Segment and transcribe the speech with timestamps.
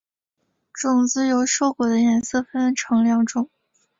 [0.73, 3.51] 种子由瘦果的颜色分成两种。